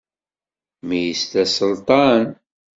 [0.87, 2.23] Mi yesla Selṭan.